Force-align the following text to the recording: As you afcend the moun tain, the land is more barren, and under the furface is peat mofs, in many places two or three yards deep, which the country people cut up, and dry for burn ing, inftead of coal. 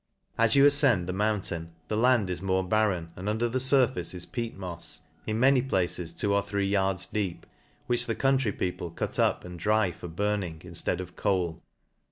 As 0.35 0.55
you 0.55 0.63
afcend 0.65 1.05
the 1.05 1.13
moun 1.13 1.41
tain, 1.41 1.73
the 1.87 1.95
land 1.95 2.31
is 2.31 2.41
more 2.41 2.67
barren, 2.67 3.11
and 3.15 3.29
under 3.29 3.47
the 3.47 3.59
furface 3.59 4.15
is 4.15 4.25
peat 4.25 4.57
mofs, 4.57 5.01
in 5.27 5.39
many 5.39 5.61
places 5.61 6.11
two 6.11 6.33
or 6.33 6.41
three 6.41 6.65
yards 6.65 7.05
deep, 7.05 7.45
which 7.85 8.07
the 8.07 8.15
country 8.15 8.51
people 8.51 8.89
cut 8.89 9.19
up, 9.19 9.45
and 9.45 9.59
dry 9.59 9.91
for 9.91 10.07
burn 10.07 10.41
ing, 10.41 10.57
inftead 10.61 11.01
of 11.01 11.15
coal. 11.15 11.61